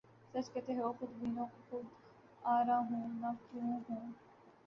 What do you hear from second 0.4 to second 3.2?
کہتے ہو خودبین و خود آرا ہوں